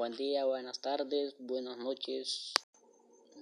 [0.00, 2.54] Buen día, buenas tardes, buenas noches.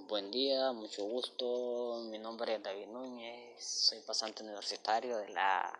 [0.08, 2.02] Buen día, mucho gusto.
[2.10, 5.72] Mi nombre es David Núñez, soy pasante universitario de la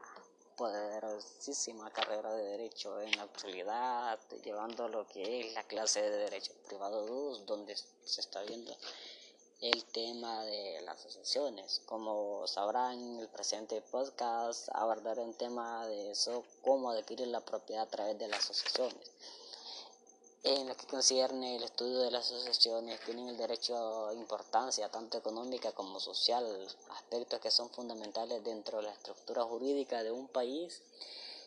[0.56, 6.53] poderosísima carrera de Derecho en la actualidad, llevando lo que es la clase de Derecho
[6.69, 7.74] Privado 2, donde
[8.04, 8.72] se está viendo
[9.60, 11.83] el tema de las asociaciones.
[11.87, 17.91] Como sabrán, el presente podcast abordaré un tema de eso, cómo adquirir la propiedad a
[17.91, 19.10] través de las asociaciones.
[20.51, 25.18] En lo que concierne el estudio de las asociaciones, tienen el derecho a importancia tanto
[25.18, 26.46] económica como social,
[26.88, 30.80] aspectos que son fundamentales dentro de la estructura jurídica de un país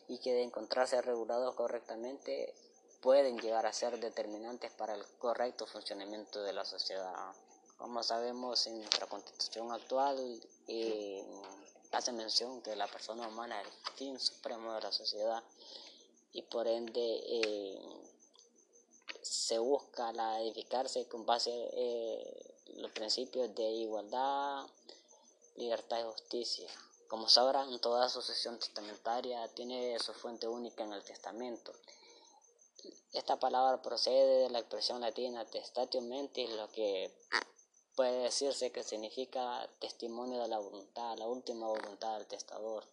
[0.06, 2.54] y que de encontrarse regulados correctamente
[3.00, 7.34] pueden llegar a ser determinantes para el correcto funcionamiento de la sociedad.
[7.78, 11.24] Como sabemos, en nuestra constitución actual eh,
[11.90, 15.42] hace mención que la persona humana es el fin supremo de la sociedad
[16.32, 18.11] y por ende eh,
[19.52, 24.66] se busca la edificarse con base eh, los principios de igualdad,
[25.56, 26.70] libertad y justicia.
[27.06, 31.70] Como sabrán, toda sucesión testamentaria tiene su fuente única en el testamento.
[33.12, 37.12] Esta palabra procede de la expresión latina testatio mentis, lo que
[37.94, 42.84] puede decirse que significa testimonio de la voluntad, la última voluntad del testador.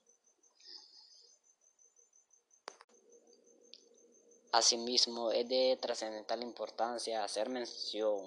[4.51, 8.19] Asimismo, es de trascendental importancia hacer mención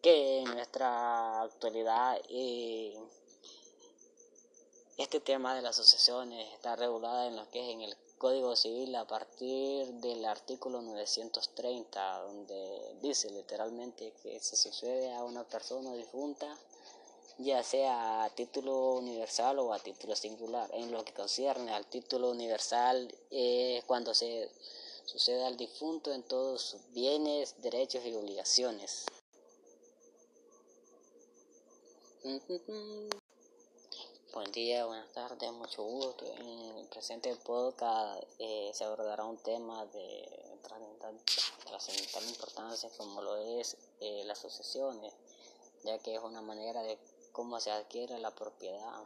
[0.00, 2.96] que en nuestra actualidad eh,
[4.96, 8.94] este tema de las asociaciones está regulada en lo que es en el Código Civil
[8.94, 16.56] a partir del artículo 930, donde dice literalmente que se sucede a una persona difunta,
[17.38, 20.70] ya sea a título universal o a título singular.
[20.72, 24.50] En lo que concierne al título universal, es cuando se
[25.06, 29.06] sucede al difunto en todos sus bienes, derechos y obligaciones.
[34.34, 36.26] Buen día, buenas tardes, mucho gusto.
[36.26, 40.28] En el presente podcast eh, se abordará un tema de
[40.62, 45.14] trascendental importancia como lo es eh, las sucesiones,
[45.84, 46.98] ya que es una manera de
[47.30, 49.04] cómo se adquiere la propiedad.